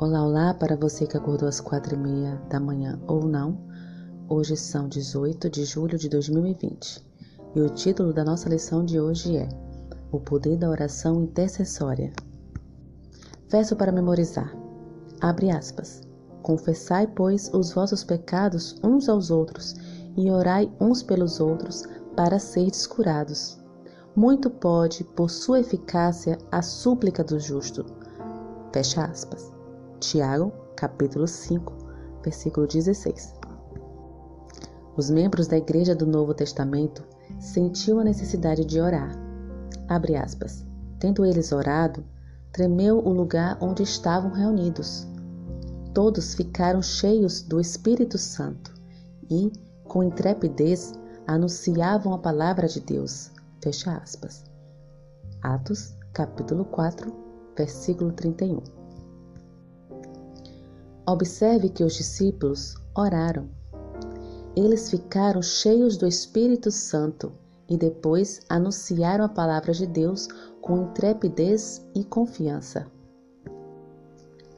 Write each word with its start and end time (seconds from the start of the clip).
Olá, 0.00 0.22
olá 0.22 0.54
para 0.54 0.76
você 0.76 1.08
que 1.08 1.16
acordou 1.16 1.48
às 1.48 1.60
quatro 1.60 1.96
e 1.96 1.98
meia 1.98 2.40
da 2.48 2.60
manhã 2.60 3.00
ou 3.08 3.26
não. 3.26 3.58
Hoje 4.28 4.56
são 4.56 4.88
18 4.88 5.50
de 5.50 5.64
julho 5.64 5.98
de 5.98 6.08
2020 6.08 7.04
e 7.56 7.60
o 7.60 7.68
título 7.68 8.12
da 8.12 8.24
nossa 8.24 8.48
lição 8.48 8.84
de 8.84 9.00
hoje 9.00 9.36
é 9.36 9.48
O 10.12 10.20
Poder 10.20 10.56
da 10.56 10.70
Oração 10.70 11.24
Intercessória. 11.24 12.12
Verso 13.48 13.74
para 13.74 13.90
memorizar. 13.90 14.56
Abre 15.20 15.50
aspas. 15.50 16.02
Confessai, 16.42 17.08
pois, 17.08 17.52
os 17.52 17.72
vossos 17.72 18.04
pecados 18.04 18.76
uns 18.84 19.08
aos 19.08 19.32
outros 19.32 19.74
e 20.16 20.30
orai 20.30 20.72
uns 20.80 21.02
pelos 21.02 21.40
outros 21.40 21.82
para 22.14 22.38
seres 22.38 22.86
curados. 22.86 23.58
Muito 24.14 24.48
pode, 24.48 25.02
por 25.02 25.28
sua 25.28 25.58
eficácia, 25.58 26.38
a 26.52 26.62
súplica 26.62 27.24
do 27.24 27.40
justo. 27.40 27.84
Fecha 28.72 29.02
aspas. 29.04 29.57
Tiago, 30.00 30.52
capítulo 30.76 31.26
5, 31.26 31.72
versículo 32.22 32.68
16. 32.68 33.34
Os 34.96 35.10
membros 35.10 35.48
da 35.48 35.56
Igreja 35.56 35.94
do 35.94 36.06
Novo 36.06 36.32
Testamento 36.34 37.04
sentiam 37.40 37.98
a 37.98 38.04
necessidade 38.04 38.64
de 38.64 38.80
orar. 38.80 39.10
Abre 39.88 40.16
aspas. 40.16 40.64
Tendo 41.00 41.24
eles 41.24 41.50
orado, 41.52 42.04
tremeu 42.52 42.98
o 42.98 43.12
lugar 43.12 43.58
onde 43.60 43.82
estavam 43.82 44.30
reunidos. 44.30 45.06
Todos 45.92 46.34
ficaram 46.34 46.80
cheios 46.80 47.42
do 47.42 47.60
Espírito 47.60 48.18
Santo 48.18 48.72
e, 49.28 49.52
com 49.84 50.02
intrepidez, 50.02 50.92
anunciavam 51.26 52.14
a 52.14 52.18
palavra 52.18 52.68
de 52.68 52.80
Deus. 52.80 53.32
Fecha 53.60 53.96
aspas. 53.96 54.44
Atos, 55.42 55.94
capítulo 56.12 56.64
4, 56.64 57.12
versículo 57.56 58.12
31. 58.12 58.77
Observe 61.08 61.70
que 61.70 61.82
os 61.82 61.94
discípulos 61.94 62.74
oraram. 62.94 63.48
Eles 64.54 64.90
ficaram 64.90 65.40
cheios 65.40 65.96
do 65.96 66.06
Espírito 66.06 66.70
Santo 66.70 67.32
e 67.66 67.78
depois 67.78 68.40
anunciaram 68.46 69.24
a 69.24 69.28
palavra 69.30 69.72
de 69.72 69.86
Deus 69.86 70.28
com 70.60 70.82
intrepidez 70.82 71.82
e 71.94 72.04
confiança. 72.04 72.86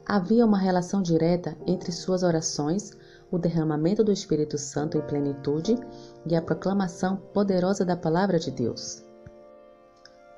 Havia 0.05 0.45
uma 0.45 0.57
relação 0.57 1.01
direta 1.01 1.55
entre 1.65 1.89
suas 1.89 2.21
orações, 2.21 2.91
o 3.31 3.37
derramamento 3.37 4.03
do 4.03 4.11
Espírito 4.11 4.57
Santo 4.57 4.97
em 4.97 5.07
plenitude 5.07 5.77
e 6.25 6.35
a 6.35 6.41
proclamação 6.41 7.15
poderosa 7.33 7.85
da 7.85 7.95
palavra 7.95 8.37
de 8.37 8.51
Deus. 8.51 9.05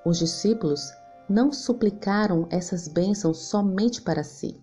Os 0.06 0.20
discípulos 0.20 0.92
não 1.28 1.52
suplicaram 1.52 2.46
essas 2.52 2.88
bênçãos 2.88 3.40
somente 3.40 4.00
para 4.00 4.24
si 4.24 4.63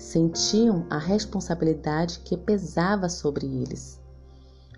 sentiam 0.00 0.86
a 0.88 0.96
responsabilidade 0.96 2.20
que 2.20 2.36
pesava 2.36 3.08
sobre 3.08 3.46
eles. 3.46 4.00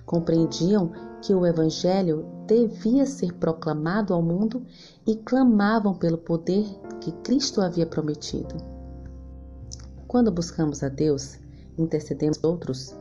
Compreendiam 0.04 0.90
que 1.22 1.32
o 1.32 1.46
Evangelho 1.46 2.26
devia 2.44 3.06
ser 3.06 3.32
proclamado 3.34 4.12
ao 4.12 4.20
mundo 4.20 4.66
e 5.06 5.14
clamavam 5.14 5.94
pelo 5.94 6.18
poder 6.18 6.66
que 7.00 7.12
Cristo 7.12 7.60
havia 7.60 7.86
prometido. 7.86 8.56
Quando 10.08 10.32
buscamos 10.32 10.82
a 10.82 10.88
Deus, 10.88 11.38
intercedemos 11.78 12.42
outros, 12.42 12.94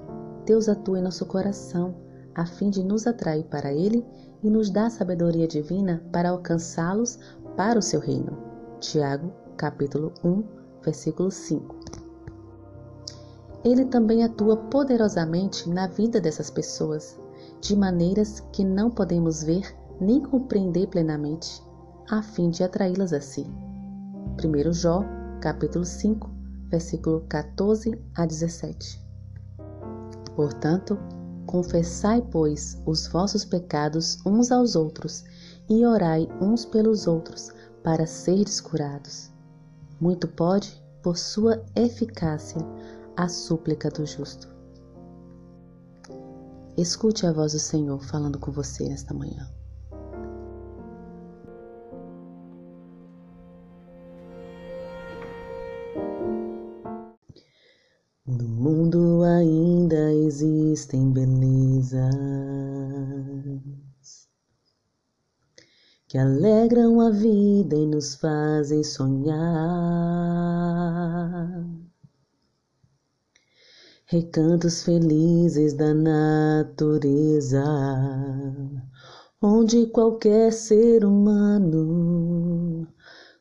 Deus 0.46 0.70
atua 0.70 1.00
em 1.00 1.02
nosso 1.02 1.26
coração 1.26 1.96
a 2.36 2.46
fim 2.46 2.70
de 2.70 2.84
nos 2.84 3.08
atrair 3.08 3.44
para 3.46 3.74
Ele 3.74 4.06
e 4.44 4.50
nos 4.50 4.70
dar 4.70 4.92
sabedoria 4.92 5.48
divina 5.48 6.04
para 6.12 6.30
alcançá-los 6.30 7.18
para 7.58 7.80
o 7.80 7.82
seu 7.82 8.00
reino. 8.00 8.38
Tiago, 8.80 9.34
capítulo 9.58 10.14
1, 10.24 10.44
versículo 10.84 11.32
5 11.32 11.81
ele 13.64 13.86
também 13.86 14.24
atua 14.24 14.58
poderosamente 14.58 15.70
na 15.70 15.88
vida 15.88 16.20
dessas 16.20 16.50
pessoas, 16.50 17.20
de 17.62 17.76
maneiras 17.76 18.40
que 18.52 18.64
não 18.64 18.90
podemos 18.90 19.44
ver 19.44 19.76
nem 20.00 20.20
compreender 20.22 20.88
plenamente, 20.88 21.62
a 22.10 22.24
fim 22.24 22.50
de 22.50 22.64
atraí-las 22.64 23.14
a 23.14 23.22
si. 23.22 23.46
1 24.44 24.74
Jó, 24.74 25.04
capítulo 25.40 25.86
5, 25.86 26.30
versículo 26.70 27.22
14 27.30 28.02
a 28.16 28.26
17. 28.26 29.00
Portanto, 30.36 30.98
confessai, 31.46 32.22
pois, 32.32 32.82
os 32.86 33.08
vossos 33.08 33.46
pecados 33.46 34.18
uns 34.26 34.52
aos 34.52 34.76
outros 34.76 35.24
e 35.70 35.86
orai 35.86 36.28
uns 36.42 36.66
pelos 36.66 37.06
outros 37.06 37.52
para 37.84 38.08
seres 38.08 38.60
curados. 38.60 39.30
Muito 40.00 40.28
pode, 40.28 40.82
por 41.04 41.18
sua 41.18 41.64
eficácia, 41.76 42.60
a 43.18 43.28
súplica 43.28 43.90
do 43.90 44.06
justo. 44.06 44.48
Escute 46.78 47.26
a 47.26 47.32
voz 47.32 47.54
do 47.54 47.60
Senhor 47.60 48.02
falando 48.04 48.40
com 48.40 48.52
você 48.52 48.88
nesta 48.88 49.14
manhã. 49.14 49.50
No 58.26 58.48
mundo 58.48 59.24
ainda 59.24 60.14
existem 60.14 61.12
belezas 61.12 62.10
que 66.08 66.18
alegram 66.18 67.00
a 67.02 67.10
vida 67.10 67.76
e 67.76 67.86
nos 67.86 68.16
fazem 68.16 68.84
sonhar 68.84 69.42
recantos 74.12 74.84
felizes 74.84 75.74
da 75.74 75.94
natureza, 75.94 77.64
onde 79.42 79.86
qualquer 79.88 80.52
ser 80.52 81.06
humano 81.06 82.86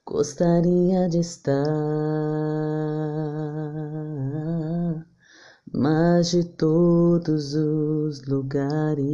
gostaria 0.06 1.08
de 1.08 1.18
estar, 1.18 1.66
mas 5.74 6.30
de 6.30 6.44
todos 6.44 7.52
os 7.54 8.24
lugares. 8.28 9.04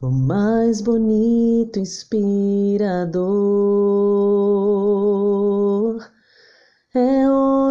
O 0.00 0.10
mais 0.10 0.80
bonito, 0.80 1.78
inspirador 1.78 3.26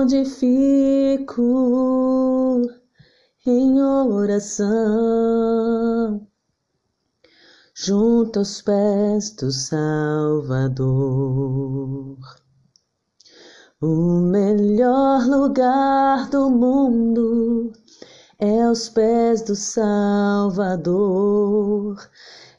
onde 0.06 0.24
fico 0.24 1.42
em 3.44 3.82
oração, 3.82 4.70
junto 7.74 8.38
aos 8.38 8.62
pés 8.62 9.32
do 9.32 9.52
Salvador. 9.52 10.86
O 13.82 14.20
melhor 14.30 15.26
lugar 15.26 16.30
do 16.30 16.52
mundo 16.52 17.74
é 18.38 18.62
aos 18.62 18.88
pés 18.90 19.42
do 19.42 19.56
Salvador. 19.56 20.78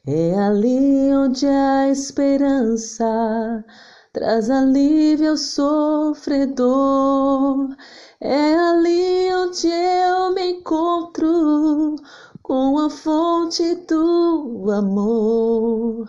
É 0.05 0.35
ali 0.37 1.15
onde 1.15 1.47
a 1.47 1.89
esperança 1.91 3.65
traz 4.17 4.49
alívio 4.49 5.31
ao 5.33 5.37
sofredor. 5.37 6.57
É 8.19 8.55
ali 8.55 9.31
onde 9.35 9.69
eu 9.69 10.33
me 10.33 10.53
encontro 10.53 11.97
com 12.43 12.79
a 12.79 12.89
fonte 12.89 13.75
do 13.87 14.71
amor, 14.73 16.09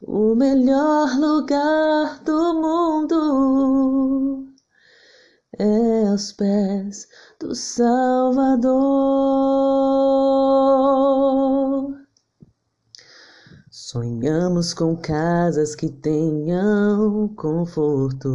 o 0.00 0.34
melhor 0.34 1.14
lugar 1.18 2.22
do 2.24 2.54
mundo. 2.54 4.46
É 5.58 6.08
aos 6.08 6.32
pés 6.32 7.06
do 7.38 7.54
Salvador. 7.54 8.72
Sonhamos 13.74 14.74
com 14.74 14.94
casas 14.94 15.74
que 15.74 15.88
tenham 15.88 17.26
conforto. 17.28 18.28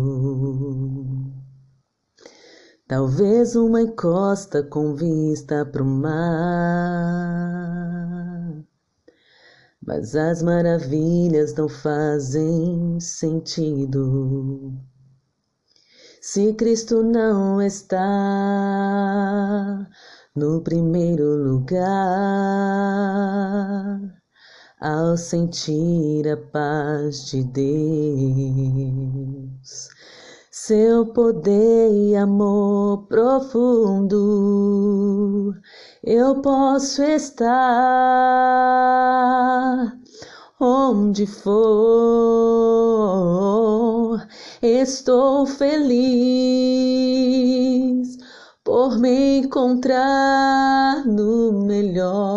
Talvez 2.87 3.55
uma 3.55 3.83
encosta 3.83 4.63
com 4.63 4.95
vista 4.95 5.63
para 5.63 5.83
o 5.83 5.85
mar. 5.85 6.17
Mas 9.79 10.15
as 10.15 10.41
maravilhas 10.41 11.53
não 11.53 11.69
fazem 11.69 12.99
sentido. 12.99 14.73
Se 16.19 16.51
Cristo 16.55 17.03
não 17.03 17.61
está 17.61 18.01
no 20.35 20.63
primeiro 20.63 21.35
lugar 21.43 21.87
ao 24.79 25.17
sentir 25.17 26.27
a 26.27 26.37
paz 26.37 27.25
de 27.31 27.43
Deus. 27.43 28.77
seu 30.51 31.05
poder 31.07 31.91
e 31.91 32.15
amor 32.15 33.07
profundo. 33.07 34.15
Eu 36.03 36.41
posso 36.41 37.01
estar 37.03 37.47
onde 40.59 41.25
for, 41.27 41.57
estou 44.61 45.45
feliz 45.45 45.97
por 48.63 48.99
me 48.99 49.39
encontrar 49.39 51.05
no 51.05 51.65
melhor 51.65 52.36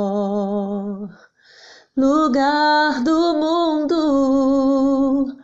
lugar 2.01 3.05
do 3.05 3.35
mundo, 3.35 5.37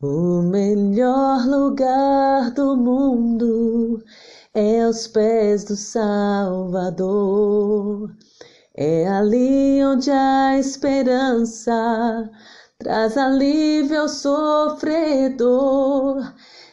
o 0.00 0.40
melhor 0.42 1.46
lugar 1.46 2.50
do 2.52 2.74
mundo 2.74 4.02
é 4.54 4.80
aos 4.82 5.06
pés 5.06 5.64
do 5.64 5.76
Salvador. 5.76 6.96
É 8.74 9.06
ali 9.06 9.84
onde 9.84 10.10
a 10.10 10.58
esperança 10.58 12.30
traz 12.78 13.18
alívio 13.18 14.00
ao 14.00 14.08
sofredor. 14.08 15.12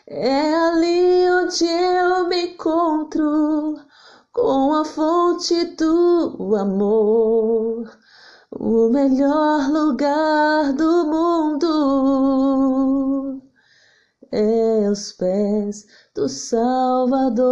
É 0.08 0.56
ali 0.56 1.30
onde 1.30 1.66
eu 1.66 2.30
me 2.30 2.54
encontro 2.54 3.76
com 4.32 4.74
a 4.74 4.86
fonte 4.86 5.66
do 5.76 6.56
amor, 6.56 7.92
o 8.60 8.90
melhor 8.90 9.69
lugar 9.69 10.74
do 10.74 11.06
mundo 11.06 11.66
é 14.31 14.86
aos 14.88 15.12
pés 15.13 15.86
do 16.16 16.30
Salvador. 16.30 17.46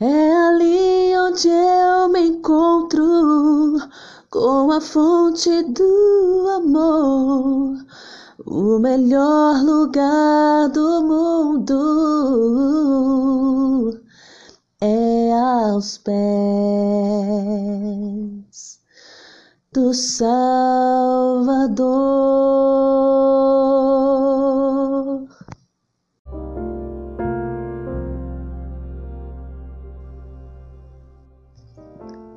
É 0.00 0.32
ali 0.48 1.16
onde 1.16 1.48
eu 1.48 2.08
me 2.08 2.26
encontro 2.28 3.78
com 4.30 4.72
a 4.72 4.80
fonte 4.80 5.62
do 5.62 6.48
amor, 6.56 7.76
o 8.46 8.78
melhor 8.78 9.62
lugar 9.62 10.68
do 10.70 11.02
mundo 11.02 12.00
aos 15.50 15.98
pés 15.98 16.20
do 19.72 19.92
Salvador. 19.92 20.30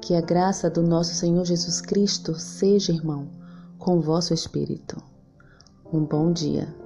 Que 0.02 0.16
a 0.16 0.22
graça 0.22 0.70
do 0.70 0.82
nosso 0.82 1.14
Senhor 1.16 1.46
Jesus 1.46 1.80
Cristo 1.82 2.34
seja, 2.36 2.92
irmão, 2.92 3.30
com 3.78 4.02
vosso 4.02 4.34
espírito. 4.34 5.02
Um 5.92 6.04
bom 6.04 6.34
dia. 6.34 6.83